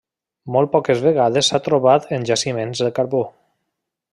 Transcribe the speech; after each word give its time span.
Molt 0.53 0.71
poques 0.75 1.03
vegades 1.07 1.51
s'ha 1.51 1.61
trobat 1.67 2.09
en 2.17 2.25
jaciments 2.31 2.85
de 2.87 2.93
carbó. 3.01 3.25